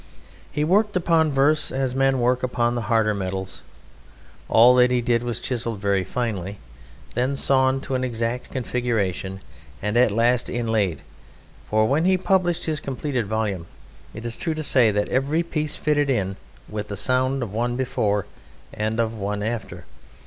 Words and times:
He 0.51 0.63
worked 0.63 0.95
upon 0.95 1.31
verse 1.31 1.71
as 1.71 1.93
men 1.93 2.19
work 2.19 2.41
upon 2.41 2.73
the 2.73 2.81
harder 2.89 3.13
metals; 3.13 3.61
all 4.49 4.73
that 4.77 4.89
he 4.89 4.99
did 4.99 5.21
was 5.21 5.39
chiselled 5.39 5.77
very 5.79 6.03
finely, 6.03 6.57
then 7.13 7.35
sawn 7.35 7.79
to 7.81 7.93
an 7.93 8.03
exact 8.03 8.49
configuration 8.49 9.41
and 9.79 9.95
at 9.97 10.11
last 10.11 10.49
inlaid, 10.49 11.03
for 11.69 11.85
when 11.87 12.05
he 12.05 12.17
published 12.17 12.65
his 12.65 12.79
completed 12.79 13.27
volume 13.27 13.67
it 14.15 14.25
is 14.25 14.37
true 14.37 14.55
to 14.55 14.63
say 14.63 14.89
that 14.89 15.09
every 15.09 15.43
piece 15.43 15.75
fitted 15.75 16.09
in 16.09 16.35
with 16.67 16.87
the 16.87 16.97
sound 16.97 17.43
of 17.43 17.53
one 17.53 17.75
before 17.75 18.25
and 18.73 18.99
of 18.99 19.13
one 19.15 19.43
after. 19.43 19.85